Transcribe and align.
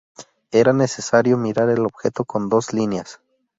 Era 0.49 0.73
necesario 0.73 1.37
mirar 1.37 1.69
el 1.69 1.81
objeto 1.85 2.25
con 2.25 2.49
dos 2.49 2.73
líneas. 2.73 3.21